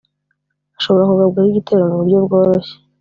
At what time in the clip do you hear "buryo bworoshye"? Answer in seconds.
1.99-2.75